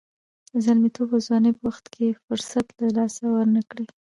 د 0.51 0.55
زلمیتوب 0.65 1.09
او 1.15 1.21
ځوانۍ 1.25 1.51
په 1.57 1.63
وخت 1.69 1.85
کې 1.93 2.19
فرصت 2.25 2.65
له 2.79 2.87
لاسه 2.97 3.21
ورنه 3.33 3.61
کړئ. 3.69 3.87